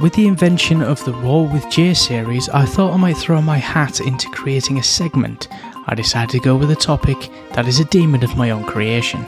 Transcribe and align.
With 0.00 0.12
the 0.12 0.28
invention 0.28 0.80
of 0.80 1.04
the 1.04 1.12
War 1.12 1.48
with 1.48 1.68
J 1.70 1.92
series, 1.92 2.48
I 2.50 2.64
thought 2.64 2.94
I 2.94 2.96
might 2.96 3.16
throw 3.16 3.42
my 3.42 3.58
hat 3.58 3.98
into 3.98 4.30
creating 4.30 4.78
a 4.78 4.82
segment. 4.82 5.48
I 5.88 5.96
decided 5.96 6.30
to 6.30 6.38
go 6.38 6.54
with 6.54 6.70
a 6.70 6.76
topic 6.76 7.28
that 7.54 7.66
is 7.66 7.80
a 7.80 7.84
demon 7.86 8.22
of 8.22 8.36
my 8.36 8.50
own 8.50 8.64
creation 8.64 9.26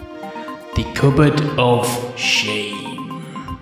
the 0.77 0.85
Cupboard 0.95 1.41
of 1.59 1.89
Shame. 2.17 3.59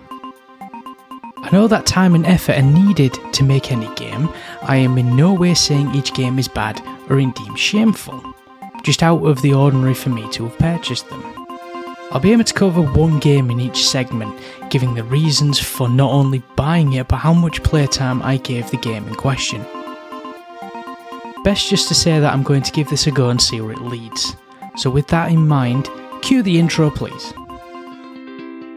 I 1.38 1.48
know 1.50 1.66
that 1.66 1.86
time 1.86 2.14
and 2.14 2.26
effort 2.26 2.58
are 2.58 2.62
needed 2.62 3.14
to 3.32 3.42
make 3.42 3.72
any 3.72 3.88
game. 3.94 4.28
I 4.60 4.76
am 4.76 4.98
in 4.98 5.16
no 5.16 5.32
way 5.32 5.54
saying 5.54 5.94
each 5.94 6.12
game 6.12 6.38
is 6.38 6.46
bad 6.46 6.78
or 7.08 7.18
indeed 7.18 7.58
shameful, 7.58 8.22
just 8.82 9.02
out 9.02 9.24
of 9.24 9.40
the 9.40 9.54
ordinary 9.54 9.94
for 9.94 10.10
me 10.10 10.30
to 10.32 10.46
have 10.46 10.58
purchased 10.58 11.08
them. 11.08 11.47
I'll 12.10 12.20
be 12.20 12.32
able 12.32 12.44
to 12.44 12.54
cover 12.54 12.80
one 12.80 13.18
game 13.18 13.50
in 13.50 13.60
each 13.60 13.86
segment, 13.86 14.40
giving 14.70 14.94
the 14.94 15.04
reasons 15.04 15.58
for 15.58 15.90
not 15.90 16.10
only 16.10 16.38
buying 16.56 16.94
it 16.94 17.06
but 17.06 17.16
how 17.16 17.34
much 17.34 17.62
playtime 17.62 18.22
I 18.22 18.38
gave 18.38 18.70
the 18.70 18.78
game 18.78 19.06
in 19.06 19.14
question. 19.14 19.62
Best 21.44 21.68
just 21.68 21.86
to 21.88 21.94
say 21.94 22.18
that 22.18 22.32
I'm 22.32 22.42
going 22.42 22.62
to 22.62 22.72
give 22.72 22.88
this 22.88 23.06
a 23.06 23.10
go 23.10 23.28
and 23.28 23.40
see 23.40 23.60
where 23.60 23.72
it 23.72 23.82
leads. 23.82 24.34
So, 24.76 24.88
with 24.88 25.06
that 25.08 25.30
in 25.30 25.46
mind, 25.46 25.90
cue 26.22 26.42
the 26.42 26.58
intro, 26.58 26.90
please. 26.90 27.32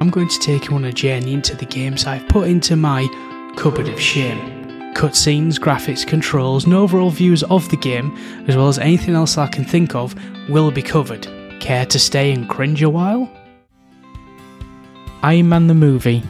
I'm 0.02 0.10
going 0.10 0.28
to 0.28 0.40
take 0.40 0.68
you 0.68 0.76
on 0.76 0.84
a 0.86 0.92
journey 0.92 1.34
into 1.34 1.56
the 1.56 1.66
games 1.66 2.06
I've 2.06 2.28
put 2.28 2.50
into 2.50 2.76
my 2.76 3.08
cupboard 3.56 3.88
of 3.88 4.00
shame. 4.00 4.94
Cutscenes, 4.94 5.58
graphics, 5.58 6.06
controls, 6.06 6.66
and 6.66 6.74
overall 6.74 7.12
views 7.12 7.44
of 7.44 7.70
the 7.70 7.78
game, 7.78 8.14
as 8.50 8.58
well 8.58 8.68
as 8.68 8.78
anything 8.78 9.16
else 9.16 9.38
I 9.38 9.48
can 9.48 9.64
think 9.64 9.96
of, 9.96 10.16
will 10.50 10.70
be 10.70 10.82
covered. 10.82 11.28
Care 11.62 11.86
to 11.86 12.00
stay 12.00 12.32
and 12.32 12.50
cringe 12.50 12.82
a 12.82 12.90
while? 12.90 13.32
Iron 15.22 15.48
Man 15.48 15.68
the 15.68 15.76
Movie, 15.76 16.24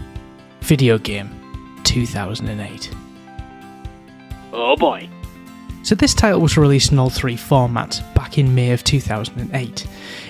Video 0.59 0.97
Game, 0.97 1.79
2008. 1.85 2.91
Oh 4.51 4.75
boy. 4.75 5.09
So, 5.83 5.95
this 5.95 6.13
title 6.13 6.41
was 6.41 6.57
released 6.57 6.91
in 6.91 6.99
all 6.99 7.09
three 7.09 7.37
formats 7.37 8.03
back 8.13 8.37
in 8.37 8.53
May 8.53 8.71
of 8.71 8.83
2008. 8.83 9.87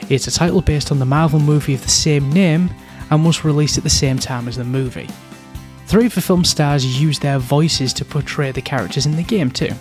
It's 0.10 0.28
a 0.28 0.32
title 0.32 0.62
based 0.62 0.92
on 0.92 1.00
the 1.00 1.06
Marvel 1.06 1.40
movie 1.40 1.74
of 1.74 1.82
the 1.82 1.90
same 1.90 2.32
name 2.32 2.70
and 3.10 3.26
was 3.26 3.44
released 3.44 3.80
at 3.80 3.84
the 3.84 3.90
same 3.90 4.20
time 4.20 4.48
as 4.48 4.58
the 4.58 4.64
movie. 4.64 5.10
Three 5.88 6.06
of 6.06 6.14
the 6.14 6.22
film 6.22 6.46
stars 6.46 7.02
used 7.02 7.24
their 7.24 7.40
voices 7.40 7.92
to 7.94 8.06
portray 8.06 8.52
the 8.52 8.62
characters 8.62 9.08
in 9.08 9.16
the 9.16 9.24
game 9.24 9.50
too. 9.50 9.74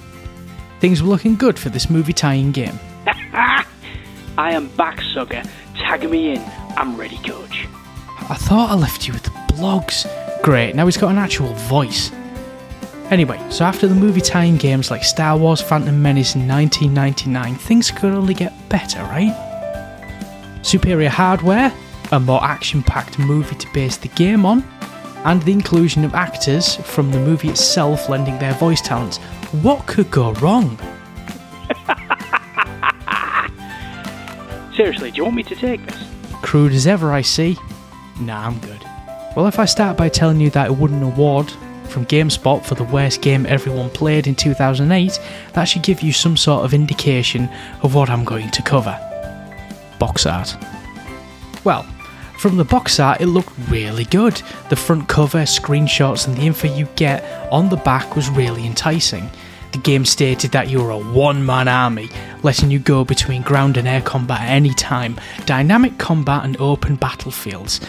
Things 0.80 1.02
were 1.02 1.10
looking 1.10 1.36
good 1.36 1.58
for 1.58 1.68
this 1.68 1.90
movie 1.90 2.14
tie 2.14 2.34
in 2.34 2.52
game. 2.52 2.80
I 4.40 4.52
am 4.52 4.68
back, 4.68 5.02
sucker. 5.02 5.42
Tag 5.76 6.08
me 6.08 6.30
in. 6.30 6.42
I'm 6.74 6.96
ready, 6.96 7.18
coach. 7.18 7.68
I 8.30 8.36
thought 8.36 8.70
I 8.70 8.74
left 8.74 9.06
you 9.06 9.12
with 9.12 9.24
the 9.24 9.30
blogs. 9.52 10.06
Great, 10.42 10.74
now 10.74 10.86
he's 10.86 10.96
got 10.96 11.10
an 11.10 11.18
actual 11.18 11.52
voice. 11.68 12.10
Anyway, 13.10 13.38
so 13.50 13.66
after 13.66 13.86
the 13.86 13.94
movie 13.94 14.22
tie-in 14.22 14.56
games 14.56 14.90
like 14.90 15.04
Star 15.04 15.36
Wars 15.36 15.60
Phantom 15.60 16.00
Menace 16.00 16.36
in 16.36 16.48
1999, 16.48 17.54
things 17.56 17.90
could 17.90 18.14
only 18.14 18.32
get 18.32 18.54
better, 18.70 19.02
right? 19.02 19.36
Superior 20.62 21.10
hardware, 21.10 21.70
a 22.10 22.18
more 22.18 22.42
action-packed 22.42 23.18
movie 23.18 23.56
to 23.56 23.68
base 23.74 23.98
the 23.98 24.08
game 24.08 24.46
on, 24.46 24.64
and 25.26 25.42
the 25.42 25.52
inclusion 25.52 26.02
of 26.02 26.14
actors 26.14 26.76
from 26.76 27.10
the 27.10 27.20
movie 27.20 27.50
itself 27.50 28.08
lending 28.08 28.38
their 28.38 28.54
voice 28.54 28.80
talents. 28.80 29.18
What 29.60 29.86
could 29.86 30.10
go 30.10 30.32
wrong? 30.34 30.78
Seriously, 34.80 35.10
do 35.10 35.18
you 35.18 35.24
want 35.24 35.36
me 35.36 35.42
to 35.42 35.54
take 35.54 35.84
this? 35.84 36.02
Crude 36.40 36.72
as 36.72 36.86
ever, 36.86 37.12
I 37.12 37.20
see. 37.20 37.54
Nah, 38.18 38.46
I'm 38.46 38.58
good. 38.60 38.82
Well, 39.36 39.46
if 39.46 39.58
I 39.58 39.66
start 39.66 39.98
by 39.98 40.08
telling 40.08 40.40
you 40.40 40.48
that 40.52 40.68
it 40.68 40.72
won 40.72 40.94
an 40.94 41.02
award 41.02 41.50
from 41.90 42.06
GameSpot 42.06 42.64
for 42.64 42.76
the 42.76 42.84
worst 42.84 43.20
game 43.20 43.44
everyone 43.44 43.90
played 43.90 44.26
in 44.26 44.34
2008, 44.34 45.20
that 45.52 45.64
should 45.64 45.82
give 45.82 46.00
you 46.00 46.14
some 46.14 46.34
sort 46.34 46.64
of 46.64 46.72
indication 46.72 47.50
of 47.82 47.94
what 47.94 48.08
I'm 48.08 48.24
going 48.24 48.50
to 48.52 48.62
cover. 48.62 48.98
Box 49.98 50.24
art. 50.24 50.56
Well, 51.62 51.82
from 52.38 52.56
the 52.56 52.64
box 52.64 52.98
art, 52.98 53.20
it 53.20 53.26
looked 53.26 53.52
really 53.68 54.04
good. 54.04 54.40
The 54.70 54.76
front 54.76 55.10
cover, 55.10 55.42
screenshots, 55.42 56.26
and 56.26 56.34
the 56.38 56.46
info 56.46 56.74
you 56.74 56.86
get 56.96 57.22
on 57.52 57.68
the 57.68 57.76
back 57.76 58.16
was 58.16 58.30
really 58.30 58.64
enticing. 58.64 59.28
The 59.72 59.78
game 59.78 60.04
stated 60.04 60.50
that 60.50 60.68
you 60.68 60.84
are 60.84 60.90
a 60.90 60.98
one 60.98 61.44
man 61.44 61.68
army, 61.68 62.08
letting 62.42 62.70
you 62.70 62.78
go 62.78 63.04
between 63.04 63.42
ground 63.42 63.76
and 63.76 63.86
air 63.86 64.00
combat 64.00 64.40
at 64.40 64.50
any 64.50 64.74
time, 64.74 65.18
dynamic 65.46 65.96
combat 65.98 66.44
and 66.44 66.60
open 66.60 66.96
battlefields, 66.96 67.80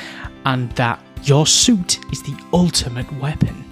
and 0.46 0.72
that 0.74 1.02
your 1.24 1.48
suit 1.48 2.00
is 2.12 2.22
the 2.24 2.38
ultimate 2.54 3.12
weapon. 3.20 3.66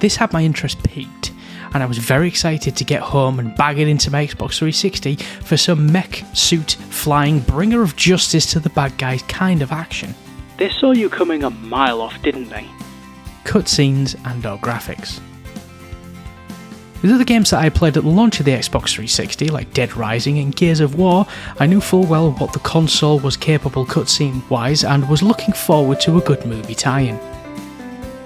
This 0.00 0.16
had 0.16 0.32
my 0.32 0.42
interest 0.42 0.82
piqued, 0.82 1.32
and 1.72 1.82
I 1.82 1.86
was 1.86 1.98
very 1.98 2.26
excited 2.26 2.76
to 2.76 2.84
get 2.84 3.00
home 3.00 3.38
and 3.38 3.56
bag 3.56 3.78
it 3.78 3.86
into 3.86 4.10
my 4.10 4.26
Xbox 4.26 4.58
360 4.58 5.16
for 5.16 5.56
some 5.56 5.90
mech 5.90 6.24
suit 6.32 6.72
flying 6.72 7.40
bringer 7.40 7.82
of 7.82 7.96
justice 7.96 8.50
to 8.52 8.60
the 8.60 8.70
bad 8.70 8.98
guys 8.98 9.22
kind 9.22 9.62
of 9.62 9.70
action. 9.70 10.14
They 10.58 10.70
saw 10.70 10.92
you 10.92 11.08
coming 11.08 11.44
a 11.44 11.50
mile 11.50 12.00
off, 12.00 12.20
didn't 12.22 12.48
they? 12.48 12.66
Cutscenes 13.44 14.16
and 14.24 14.44
our 14.44 14.58
graphics. 14.58 15.20
With 17.02 17.10
other 17.10 17.24
games 17.24 17.50
that 17.50 17.58
I 17.58 17.68
played 17.68 17.96
at 17.96 18.04
the 18.04 18.08
launch 18.08 18.38
of 18.38 18.46
the 18.46 18.52
Xbox 18.52 18.94
360, 18.94 19.48
like 19.48 19.74
Dead 19.74 19.96
Rising 19.96 20.38
and 20.38 20.54
Gears 20.54 20.78
of 20.78 20.94
War, 20.94 21.26
I 21.58 21.66
knew 21.66 21.80
full 21.80 22.04
well 22.04 22.30
what 22.30 22.52
the 22.52 22.60
console 22.60 23.18
was 23.18 23.36
capable 23.36 23.84
cutscene 23.84 24.48
wise 24.48 24.84
and 24.84 25.08
was 25.08 25.20
looking 25.20 25.52
forward 25.52 26.00
to 26.02 26.16
a 26.16 26.20
good 26.20 26.46
movie 26.46 26.76
tie 26.76 27.00
in. 27.00 27.16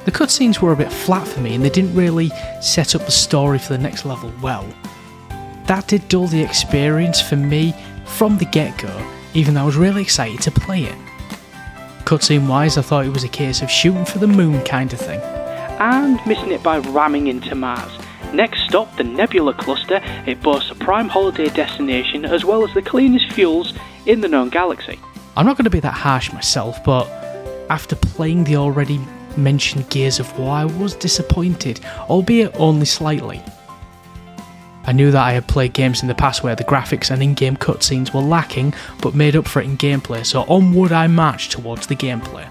The 0.05 0.13
cutscenes 0.13 0.61
were 0.61 0.73
a 0.73 0.77
bit 0.77 0.93
flat 0.93 1.27
for 1.27 1.41
me 1.41 1.55
and 1.55 1.65
they 1.65 1.71
didn't 1.71 1.95
really 1.95 2.31
set 2.61 2.95
up 2.95 3.07
the 3.07 3.11
story 3.11 3.59
for 3.59 3.73
the 3.73 3.79
next 3.79 4.05
level 4.05 4.31
well. 4.43 4.69
That 5.65 5.89
did 5.89 6.07
dull 6.09 6.27
the 6.27 6.43
experience 6.43 7.19
for 7.19 7.37
me 7.37 7.75
from 8.05 8.37
the 8.37 8.45
get 8.45 8.77
go, 8.77 9.11
even 9.33 9.55
though 9.55 9.63
I 9.63 9.67
was 9.67 9.77
really 9.77 10.03
excited 10.03 10.43
to 10.43 10.51
play 10.51 10.85
it. 10.85 10.99
Cutscene 12.05 12.47
wise, 12.47 12.77
I 12.77 12.83
thought 12.83 13.07
it 13.07 13.13
was 13.15 13.25
a 13.25 13.29
case 13.29 13.63
of 13.63 13.71
shooting 13.71 14.05
for 14.05 14.19
the 14.19 14.29
moon 14.29 14.63
kind 14.65 14.93
of 14.93 15.01
thing. 15.01 15.21
And 15.81 16.21
missing 16.27 16.53
it 16.53 16.63
by 16.63 16.79
ramming 16.79 17.29
into 17.29 17.55
Mars. 17.55 17.91
Next 18.33 18.63
stop, 18.63 18.97
the 18.97 19.05
Nebula 19.05 19.55
Cluster. 19.55 20.01
It 20.27 20.43
boasts 20.43 20.71
a 20.71 20.75
prime 20.75 21.09
holiday 21.09 21.49
destination 21.49 22.25
as 22.25 22.45
well 22.45 22.67
as 22.67 22.75
the 22.75 22.83
cleanest 22.83 23.33
fuels 23.33 23.73
in 24.05 24.21
the 24.21 24.29
known 24.29 24.51
galaxy. 24.51 24.99
I'm 25.37 25.47
not 25.47 25.57
going 25.57 25.65
to 25.65 25.71
be 25.71 25.81
that 25.81 25.93
harsh 25.93 26.33
myself, 26.33 26.83
but 26.85 27.07
after 27.71 27.97
playing 27.97 28.45
the 28.45 28.57
already 28.57 29.01
mentioned 29.37 29.89
Gears 29.91 30.19
of 30.19 30.39
War, 30.39 30.51
I 30.51 30.65
was 30.65 30.95
disappointed, 30.95 31.81
albeit 32.09 32.55
only 32.59 32.87
slightly. 32.87 33.43
I 34.85 34.93
knew 34.93 35.11
that 35.11 35.25
I 35.25 35.33
had 35.33 35.49
played 35.49 35.73
games 35.73 36.03
in 36.03 36.09
the 36.09 36.15
past 36.15 36.43
where 36.43 36.55
the 36.55 36.65
graphics 36.65 37.11
and 37.11 37.23
in 37.23 37.35
game 37.35 37.57
cutscenes 37.57 38.15
were 38.15 38.21
lacking, 38.21 38.73
but 39.03 39.15
made 39.15 39.35
up 39.35 39.49
for 39.49 39.61
it 39.61 39.65
in 39.65 39.77
gameplay, 39.77 40.25
so 40.25 40.43
onward 40.43 40.93
I 40.93 41.09
marched 41.09 41.53
towards 41.53 41.87
the 41.87 41.97
gameplay. 41.97 42.49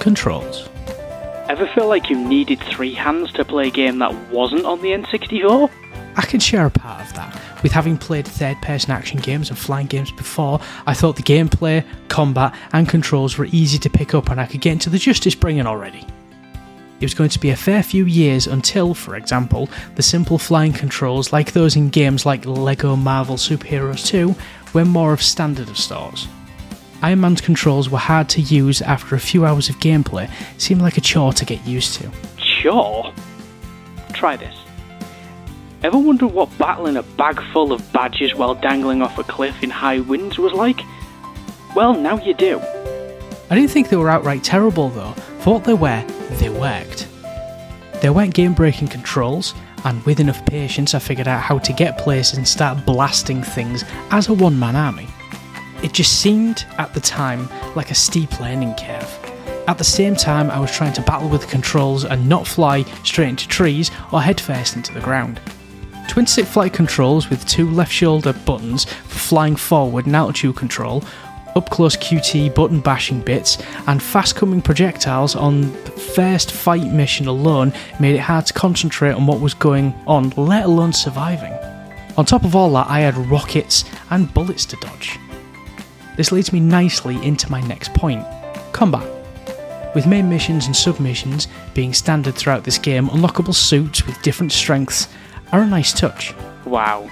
Controls. 0.00 0.68
Ever 1.50 1.66
feel 1.66 1.88
like 1.88 2.08
you 2.08 2.16
needed 2.16 2.60
three 2.60 2.94
hands 2.94 3.32
to 3.32 3.44
play 3.44 3.66
a 3.66 3.70
game 3.72 3.98
that 3.98 4.14
wasn't 4.30 4.64
on 4.66 4.80
the 4.82 4.90
N64? 4.90 5.68
I 6.14 6.22
can 6.22 6.38
share 6.38 6.66
a 6.66 6.70
part 6.70 7.00
of 7.00 7.12
that. 7.14 7.36
With 7.64 7.72
having 7.72 7.98
played 7.98 8.24
third 8.24 8.62
person 8.62 8.92
action 8.92 9.18
games 9.18 9.50
and 9.50 9.58
flying 9.58 9.88
games 9.88 10.12
before, 10.12 10.60
I 10.86 10.94
thought 10.94 11.16
the 11.16 11.24
gameplay, 11.24 11.84
combat, 12.06 12.54
and 12.72 12.88
controls 12.88 13.36
were 13.36 13.46
easy 13.46 13.78
to 13.78 13.90
pick 13.90 14.14
up 14.14 14.30
and 14.30 14.40
I 14.40 14.46
could 14.46 14.60
get 14.60 14.74
into 14.74 14.90
the 14.90 14.98
Justice 14.98 15.34
Bringer 15.34 15.66
already. 15.66 16.06
It 17.00 17.04
was 17.04 17.14
going 17.14 17.30
to 17.30 17.40
be 17.40 17.50
a 17.50 17.56
fair 17.56 17.82
few 17.82 18.04
years 18.04 18.46
until, 18.46 18.94
for 18.94 19.16
example, 19.16 19.68
the 19.96 20.04
simple 20.04 20.38
flying 20.38 20.72
controls, 20.72 21.32
like 21.32 21.50
those 21.50 21.74
in 21.74 21.88
games 21.88 22.24
like 22.24 22.46
LEGO 22.46 22.94
Marvel 22.94 23.34
Superheroes 23.34 24.06
2, 24.06 24.36
were 24.72 24.84
more 24.84 25.12
of 25.12 25.20
standard 25.20 25.68
of 25.68 25.76
stores. 25.76 26.28
Iron 27.02 27.20
Man's 27.20 27.40
controls 27.40 27.88
were 27.88 27.98
hard 27.98 28.28
to 28.30 28.42
use 28.42 28.82
after 28.82 29.14
a 29.14 29.20
few 29.20 29.46
hours 29.46 29.68
of 29.68 29.76
gameplay, 29.76 30.30
it 30.54 30.60
seemed 30.60 30.82
like 30.82 30.98
a 30.98 31.00
chore 31.00 31.32
to 31.32 31.44
get 31.44 31.66
used 31.66 31.94
to. 31.94 32.10
Sure. 32.36 33.12
Try 34.12 34.36
this. 34.36 34.54
Ever 35.82 35.96
wondered 35.96 36.28
what 36.28 36.56
battling 36.58 36.98
a 36.98 37.02
bag 37.02 37.40
full 37.52 37.72
of 37.72 37.90
badges 37.90 38.34
while 38.34 38.54
dangling 38.54 39.00
off 39.00 39.18
a 39.18 39.24
cliff 39.24 39.62
in 39.62 39.70
high 39.70 40.00
winds 40.00 40.38
was 40.38 40.52
like? 40.52 40.80
Well, 41.74 41.94
now 41.94 42.18
you 42.18 42.34
do. 42.34 42.60
I 43.48 43.54
didn't 43.54 43.70
think 43.70 43.88
they 43.88 43.96
were 43.96 44.10
outright 44.10 44.44
terrible 44.44 44.90
though. 44.90 45.12
For 45.40 45.54
what 45.54 45.64
they 45.64 45.74
were, 45.74 46.04
they 46.38 46.50
worked. 46.50 47.08
They 48.02 48.10
weren't 48.10 48.34
game 48.34 48.52
breaking 48.52 48.88
controls, 48.88 49.54
and 49.84 50.04
with 50.04 50.20
enough 50.20 50.44
patience, 50.44 50.94
I 50.94 50.98
figured 50.98 51.28
out 51.28 51.40
how 51.40 51.58
to 51.58 51.72
get 51.72 51.96
places 51.96 52.36
and 52.36 52.46
start 52.46 52.84
blasting 52.84 53.42
things 53.42 53.84
as 54.10 54.28
a 54.28 54.34
one 54.34 54.58
man 54.58 54.76
army. 54.76 55.08
It 55.82 55.92
just 55.92 56.20
seemed, 56.20 56.66
at 56.78 56.92
the 56.94 57.00
time, 57.00 57.48
like 57.74 57.90
a 57.90 57.94
steep 57.94 58.38
learning 58.40 58.74
curve. 58.74 59.18
At 59.66 59.78
the 59.78 59.84
same 59.84 60.14
time, 60.14 60.50
I 60.50 60.58
was 60.60 60.70
trying 60.70 60.92
to 60.94 61.02
battle 61.02 61.28
with 61.28 61.42
the 61.42 61.46
controls 61.46 62.04
and 62.04 62.28
not 62.28 62.46
fly 62.46 62.82
straight 63.04 63.28
into 63.28 63.48
trees 63.48 63.90
or 64.12 64.20
headfirst 64.20 64.76
into 64.76 64.92
the 64.92 65.00
ground. 65.00 65.40
Twin 66.08 66.26
stick 66.26 66.46
flight 66.46 66.72
controls 66.72 67.30
with 67.30 67.46
two 67.46 67.70
left 67.70 67.92
shoulder 67.92 68.32
buttons 68.32 68.84
for 68.84 69.18
flying 69.18 69.56
forward 69.56 70.06
and 70.06 70.16
altitude 70.16 70.56
control 70.56 71.04
up 71.56 71.70
close 71.70 71.96
QT 71.96 72.54
button 72.54 72.80
bashing 72.80 73.20
bits, 73.20 73.58
and 73.86 74.02
fast 74.02 74.36
coming 74.36 74.62
projectiles 74.62 75.34
on 75.34 75.72
the 75.84 75.90
first 75.90 76.52
fight 76.52 76.92
mission 76.92 77.26
alone 77.26 77.72
made 77.98 78.14
it 78.14 78.20
hard 78.20 78.46
to 78.46 78.52
concentrate 78.52 79.12
on 79.12 79.26
what 79.26 79.40
was 79.40 79.54
going 79.54 79.94
on, 80.06 80.30
let 80.36 80.64
alone 80.64 80.92
surviving. 80.92 81.52
On 82.16 82.24
top 82.24 82.44
of 82.44 82.54
all 82.54 82.72
that, 82.74 82.88
I 82.88 83.00
had 83.00 83.16
rockets 83.16 83.84
and 84.10 84.32
bullets 84.32 84.64
to 84.66 84.76
dodge. 84.76 85.18
This 86.20 86.32
leads 86.32 86.52
me 86.52 86.60
nicely 86.60 87.16
into 87.26 87.50
my 87.50 87.62
next 87.62 87.94
point 87.94 88.26
combat. 88.72 89.08
With 89.94 90.06
main 90.06 90.28
missions 90.28 90.66
and 90.66 90.76
submissions 90.76 91.48
being 91.72 91.94
standard 91.94 92.34
throughout 92.34 92.64
this 92.64 92.76
game, 92.76 93.08
unlockable 93.08 93.54
suits 93.54 94.04
with 94.04 94.20
different 94.20 94.52
strengths 94.52 95.08
are 95.50 95.62
a 95.62 95.66
nice 95.66 95.94
touch. 95.94 96.34
Wow. 96.66 97.08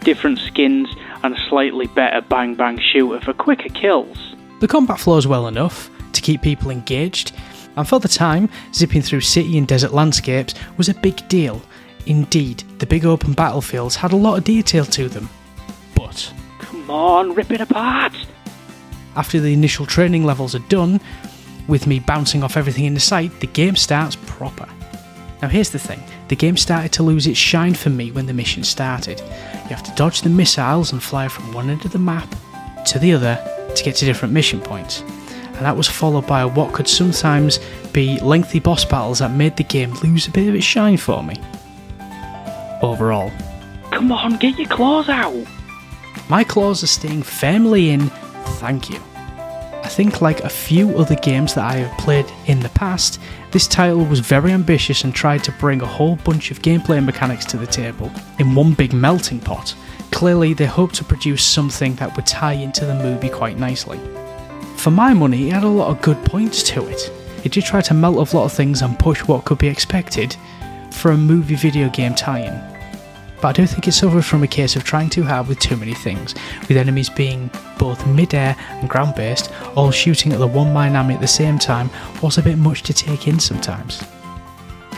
Different 0.00 0.38
skins 0.40 0.94
and 1.22 1.34
a 1.34 1.48
slightly 1.48 1.86
better 1.86 2.20
bang 2.20 2.54
bang 2.54 2.78
shooter 2.78 3.18
for 3.24 3.32
quicker 3.32 3.70
kills. 3.70 4.34
The 4.60 4.68
combat 4.68 5.00
flows 5.00 5.26
well 5.26 5.48
enough 5.48 5.88
to 6.12 6.20
keep 6.20 6.42
people 6.42 6.70
engaged, 6.70 7.32
and 7.78 7.88
for 7.88 7.98
the 7.98 8.08
time, 8.08 8.50
zipping 8.74 9.00
through 9.00 9.22
city 9.22 9.56
and 9.56 9.66
desert 9.66 9.94
landscapes 9.94 10.54
was 10.76 10.90
a 10.90 10.94
big 10.96 11.26
deal. 11.28 11.62
Indeed, 12.04 12.62
the 12.78 12.84
big 12.84 13.06
open 13.06 13.32
battlefields 13.32 13.96
had 13.96 14.12
a 14.12 14.16
lot 14.16 14.36
of 14.36 14.44
detail 14.44 14.84
to 14.84 15.08
them. 15.08 15.30
But, 15.94 16.30
Come 16.58 16.90
on, 16.90 17.34
rip 17.34 17.50
it 17.50 17.62
apart! 17.62 18.14
After 19.16 19.40
the 19.40 19.52
initial 19.52 19.86
training 19.86 20.24
levels 20.24 20.54
are 20.54 20.66
done, 20.70 21.00
with 21.68 21.86
me 21.86 21.98
bouncing 21.98 22.42
off 22.42 22.56
everything 22.56 22.84
in 22.84 22.94
the 22.94 23.00
sight, 23.00 23.40
the 23.40 23.46
game 23.46 23.76
starts 23.76 24.16
proper. 24.26 24.68
Now, 25.42 25.48
here's 25.48 25.70
the 25.70 25.78
thing 25.78 26.02
the 26.28 26.36
game 26.36 26.56
started 26.56 26.92
to 26.92 27.02
lose 27.02 27.26
its 27.26 27.38
shine 27.38 27.74
for 27.74 27.90
me 27.90 28.10
when 28.10 28.26
the 28.26 28.32
mission 28.32 28.64
started. 28.64 29.20
You 29.20 29.70
have 29.70 29.82
to 29.82 29.94
dodge 29.94 30.22
the 30.22 30.30
missiles 30.30 30.92
and 30.92 31.02
fly 31.02 31.28
from 31.28 31.52
one 31.52 31.70
end 31.70 31.84
of 31.84 31.92
the 31.92 31.98
map 31.98 32.28
to 32.86 32.98
the 32.98 33.12
other 33.12 33.36
to 33.74 33.84
get 33.84 33.96
to 33.96 34.04
different 34.04 34.32
mission 34.34 34.60
points. 34.60 35.00
And 35.00 35.64
that 35.64 35.76
was 35.76 35.86
followed 35.88 36.26
by 36.26 36.44
what 36.44 36.72
could 36.72 36.88
sometimes 36.88 37.60
be 37.92 38.18
lengthy 38.20 38.58
boss 38.58 38.84
battles 38.84 39.20
that 39.20 39.30
made 39.30 39.56
the 39.56 39.62
game 39.64 39.92
lose 40.02 40.26
a 40.26 40.30
bit 40.30 40.48
of 40.48 40.54
its 40.54 40.64
shine 40.64 40.96
for 40.96 41.22
me. 41.22 41.36
Overall, 42.82 43.30
Come 43.92 44.10
on, 44.12 44.36
get 44.38 44.58
your 44.58 44.68
claws 44.68 45.08
out! 45.08 45.34
my 46.28 46.42
claws 46.42 46.82
are 46.82 46.86
staying 46.88 47.22
firmly 47.22 47.90
in, 47.90 48.10
thank 48.58 48.90
you. 48.90 49.00
I 49.84 49.88
think, 49.88 50.22
like 50.22 50.40
a 50.40 50.48
few 50.48 50.98
other 50.98 51.14
games 51.14 51.54
that 51.54 51.70
I 51.70 51.76
have 51.76 51.98
played 51.98 52.24
in 52.46 52.60
the 52.60 52.70
past, 52.70 53.20
this 53.50 53.68
title 53.68 54.04
was 54.04 54.20
very 54.20 54.50
ambitious 54.50 55.04
and 55.04 55.14
tried 55.14 55.44
to 55.44 55.52
bring 55.52 55.82
a 55.82 55.86
whole 55.86 56.16
bunch 56.16 56.50
of 56.50 56.62
gameplay 56.62 57.04
mechanics 57.04 57.44
to 57.46 57.58
the 57.58 57.66
table 57.66 58.10
in 58.38 58.54
one 58.54 58.72
big 58.72 58.94
melting 58.94 59.40
pot. 59.40 59.74
Clearly, 60.10 60.54
they 60.54 60.64
hoped 60.64 60.94
to 60.96 61.04
produce 61.04 61.44
something 61.44 61.94
that 61.96 62.16
would 62.16 62.26
tie 62.26 62.54
into 62.54 62.86
the 62.86 62.94
movie 62.94 63.28
quite 63.28 63.58
nicely. 63.58 64.00
For 64.76 64.90
my 64.90 65.12
money, 65.12 65.48
it 65.48 65.52
had 65.52 65.64
a 65.64 65.68
lot 65.68 65.90
of 65.90 66.00
good 66.00 66.24
points 66.24 66.62
to 66.70 66.86
it. 66.88 67.12
It 67.44 67.52
did 67.52 67.64
try 67.64 67.82
to 67.82 67.94
melt 67.94 68.32
a 68.32 68.36
lot 68.36 68.46
of 68.46 68.52
things 68.52 68.80
and 68.80 68.98
push 68.98 69.22
what 69.24 69.44
could 69.44 69.58
be 69.58 69.68
expected 69.68 70.34
for 70.92 71.10
a 71.10 71.16
movie 71.16 71.56
video 71.56 71.90
game 71.90 72.14
tie 72.14 72.40
in 72.40 72.73
but 73.44 73.50
I 73.50 73.52
don't 73.60 73.66
think 73.66 73.86
it 73.86 73.92
suffered 73.92 74.24
from 74.24 74.42
a 74.42 74.46
case 74.46 74.74
of 74.74 74.84
trying 74.84 75.10
too 75.10 75.22
hard 75.22 75.48
with 75.48 75.58
too 75.58 75.76
many 75.76 75.92
things, 75.92 76.34
with 76.66 76.78
enemies 76.78 77.10
being 77.10 77.50
both 77.78 78.06
mid-air 78.06 78.56
and 78.58 78.88
ground-based, 78.88 79.52
all 79.76 79.90
shooting 79.90 80.32
at 80.32 80.38
the 80.38 80.46
one 80.46 80.72
Miami 80.72 81.12
at 81.12 81.20
the 81.20 81.26
same 81.26 81.58
time 81.58 81.90
was 82.22 82.38
a 82.38 82.42
bit 82.42 82.56
much 82.56 82.82
to 82.84 82.94
take 82.94 83.28
in 83.28 83.38
sometimes. 83.38 84.02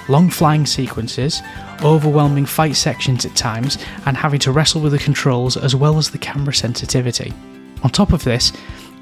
Long 0.08 0.31
flying 0.31 0.64
sequences, 0.64 1.43
overwhelming 1.82 2.46
fight 2.46 2.76
sections 2.76 3.26
at 3.26 3.34
times, 3.34 3.78
and 4.06 4.16
having 4.16 4.38
to 4.38 4.52
wrestle 4.52 4.81
with 4.81 4.92
the 4.92 4.99
controls 5.00 5.56
as 5.56 5.75
well 5.75 5.99
as 5.99 6.10
the 6.10 6.19
camera 6.19 6.54
sensitivity. 6.54 7.32
On 7.82 7.90
top 7.90 8.12
of 8.12 8.22
this, 8.22 8.52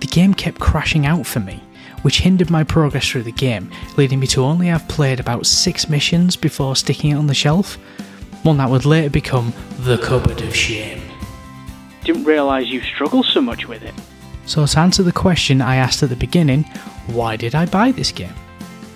the 0.00 0.06
game 0.06 0.32
kept 0.32 0.58
crashing 0.58 1.04
out 1.04 1.26
for 1.26 1.40
me, 1.40 1.62
which 2.00 2.22
hindered 2.22 2.48
my 2.48 2.64
progress 2.64 3.06
through 3.06 3.24
the 3.24 3.32
game, 3.32 3.70
leading 3.98 4.20
me 4.20 4.26
to 4.28 4.42
only 4.42 4.68
have 4.68 4.88
played 4.88 5.20
about 5.20 5.44
six 5.44 5.90
missions 5.90 6.34
before 6.34 6.74
sticking 6.74 7.10
it 7.10 7.16
on 7.16 7.26
the 7.26 7.34
shelf, 7.34 7.76
one 8.44 8.58
that 8.58 8.70
would 8.70 8.84
later 8.84 9.10
become 9.10 9.52
the 9.80 9.98
Cupboard 9.98 10.40
of 10.42 10.54
Shame. 10.54 11.02
Didn't 12.04 12.24
realise 12.24 12.68
you 12.68 12.82
struggled 12.82 13.26
so 13.26 13.40
much 13.40 13.66
with 13.66 13.82
it. 13.82 13.94
So, 14.46 14.66
to 14.66 14.78
answer 14.78 15.02
the 15.02 15.12
question 15.12 15.62
I 15.62 15.76
asked 15.76 16.02
at 16.02 16.10
the 16.10 16.16
beginning, 16.16 16.64
why 17.06 17.36
did 17.36 17.54
I 17.54 17.64
buy 17.64 17.92
this 17.92 18.12
game? 18.12 18.34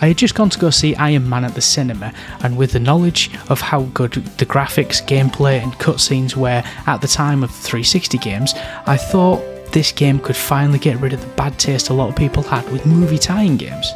I 0.00 0.09
had 0.09 0.19
just 0.19 0.35
gone 0.35 0.50
to 0.50 0.59
go 0.59 0.71
see 0.71 0.95
Iron 0.97 1.29
Man 1.29 1.45
at 1.45 1.55
the 1.55 1.62
cinema, 1.62 2.12
and 2.43 2.56
with 2.56 2.73
the 2.73 2.81
knowledge 2.81 3.31
of 3.49 3.61
how 3.61 3.83
good 3.95 4.12
the 4.12 4.47
graphics, 4.47 5.05
gameplay, 5.05 5.61
and 5.62 5.73
cutscenes 5.73 6.37
were 6.37 6.62
at 6.87 7.01
the 7.01 7.09
time 7.09 7.43
of 7.43 7.51
the 7.51 7.62
360 7.62 8.19
games, 8.19 8.53
I 8.87 8.97
thought 8.97 9.43
this 9.73 9.91
game 9.91 10.19
could 10.21 10.37
finally 10.37 10.79
get 10.79 11.01
rid 11.01 11.15
of 11.15 11.21
the 11.21 11.27
bad 11.29 11.59
taste 11.59 11.89
a 11.89 11.94
lot 11.94 12.11
of 12.11 12.17
people 12.17 12.43
had 12.43 12.71
with 12.71 12.87
movie 12.87 13.19
tie 13.19 13.43
in 13.43 13.56
games. 13.56 13.91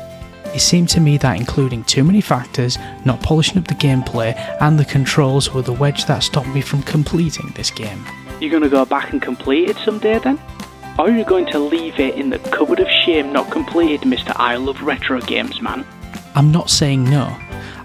It 0.55 0.61
seemed 0.61 0.91
to 0.91 1.01
me 1.01 1.17
that 1.19 1.39
including 1.39 1.85
too 1.85 2.05
many 2.05 2.21
factors, 2.21 2.79
not 3.05 3.23
polishing 3.23 3.59
up 3.59 3.69
the 3.69 3.75
gameplay, 3.75 4.35
and 4.61 4.79
the 4.79 4.85
controls 4.85 5.53
were 5.55 5.63
the 5.63 5.73
wedge 5.73 6.05
that 6.07 6.23
stopped 6.23 6.49
me 6.49 6.61
from 6.61 6.83
completing 6.83 7.53
this 7.55 7.71
game. 7.71 8.05
You're 8.39 8.51
gonna 8.51 8.69
go 8.69 8.85
back 8.85 9.13
and 9.13 9.23
complete 9.23 9.71
it 9.71 9.77
someday 9.79 10.19
then? 10.19 10.39
Or 10.99 11.07
are 11.07 11.11
you 11.11 11.25
going 11.25 11.47
to 11.47 11.59
leave 11.59 11.99
it 11.99 12.17
in 12.17 12.29
the 12.29 12.39
cupboard 12.39 12.81
of 12.81 12.89
shame 12.89 13.33
not 13.33 13.51
completed, 13.51 14.03
Mr. 14.03 14.35
I 14.37 14.57
love 14.57 14.83
retro 14.83 15.23
games 15.23 15.63
man? 15.63 15.87
I'm 16.35 16.53
not 16.53 16.69
saying 16.69 17.05
no. 17.05 17.35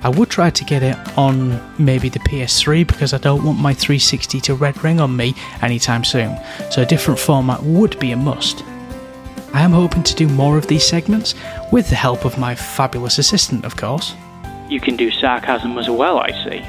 I 0.03 0.09
would 0.09 0.29
try 0.29 0.49
to 0.49 0.65
get 0.65 0.83
it 0.83 0.97
on 1.17 1.59
maybe 1.79 2.09
the 2.09 2.19
PS3 2.19 2.85
because 2.85 3.13
I 3.13 3.17
don't 3.17 3.43
want 3.43 3.59
my 3.59 3.73
360 3.73 4.41
to 4.41 4.55
red 4.55 4.83
ring 4.83 4.99
on 4.99 5.15
me 5.15 5.35
anytime 5.61 6.03
soon, 6.03 6.37
so 6.69 6.81
a 6.81 6.85
different 6.85 7.19
format 7.19 7.63
would 7.63 7.97
be 7.99 8.11
a 8.11 8.17
must. 8.17 8.63
I 9.57 9.61
am 9.61 9.71
hoping 9.71 10.03
to 10.03 10.13
do 10.13 10.27
more 10.27 10.55
of 10.55 10.67
these 10.67 10.85
segments, 10.85 11.33
with 11.71 11.89
the 11.89 11.95
help 11.95 12.25
of 12.25 12.37
my 12.37 12.53
fabulous 12.53 13.17
assistant, 13.17 13.65
of 13.65 13.75
course. 13.75 14.13
You 14.69 14.79
can 14.79 14.95
do 14.95 15.09
sarcasm 15.09 15.79
as 15.79 15.89
well, 15.89 16.19
I 16.19 16.29
see. 16.43 16.63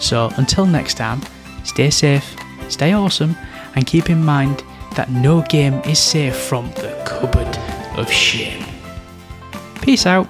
So 0.00 0.30
until 0.36 0.66
next 0.66 0.98
time, 0.98 1.22
stay 1.64 1.88
safe, 1.88 2.36
stay 2.68 2.92
awesome, 2.92 3.34
and 3.74 3.86
keep 3.86 4.10
in 4.10 4.22
mind 4.22 4.62
that 4.96 5.10
no 5.10 5.40
game 5.48 5.80
is 5.86 5.98
safe 5.98 6.36
from 6.36 6.70
the 6.72 6.92
cupboard 7.06 7.56
of 7.98 8.12
shame. 8.12 8.66
Peace 9.80 10.04
out. 10.04 10.28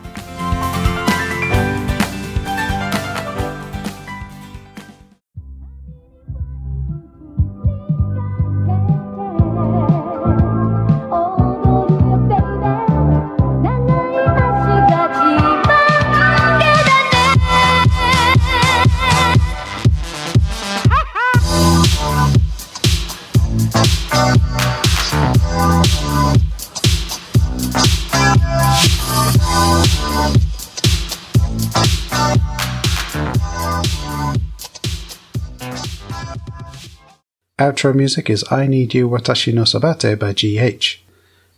Outro 37.60 37.94
music 37.94 38.30
is 38.30 38.42
I 38.50 38.66
Need 38.66 38.94
You 38.94 39.06
Watashi 39.06 39.52
no 39.52 39.64
Sabate 39.64 40.18
by 40.18 40.32
GH. 40.32 40.96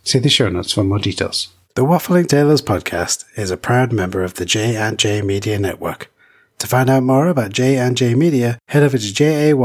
See 0.03 0.19
the 0.19 0.27
show 0.27 0.49
notes 0.49 0.73
for 0.73 0.83
more 0.83 0.99
details. 0.99 1.53
The 1.75 1.85
Waffling 1.85 2.27
Taylors 2.27 2.61
podcast 2.61 3.23
is 3.37 3.51
a 3.51 3.55
proud 3.55 3.93
member 3.93 4.21
of 4.21 4.33
the 4.33 4.43
J 4.43 4.75
and 4.75 4.99
J 4.99 5.21
Media 5.21 5.57
Network. 5.57 6.11
To 6.59 6.67
find 6.67 6.89
out 6.89 7.03
more 7.03 7.29
about 7.29 7.53
J 7.53 7.77
and 7.77 7.95
J 7.95 8.15
Media, 8.15 8.59
head 8.67 8.83
over 8.83 8.97
to 8.97 9.13
jayandjay 9.13 9.55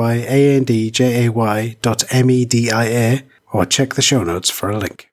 dot 1.82 2.04
media 2.24 3.24
or 3.52 3.66
check 3.66 3.94
the 3.94 4.02
show 4.02 4.22
notes 4.22 4.48
for 4.48 4.70
a 4.70 4.78
link. 4.78 5.06